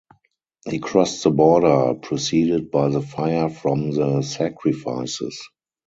He 0.67 0.79
crossed 0.79 1.23
the 1.23 1.29
border 1.29 1.93
preceded 1.93 2.71
by 2.71 2.89
the 2.89 3.03
fire 3.03 3.49
from 3.49 3.91
the 3.91 4.23
sacrifices. 4.23 5.47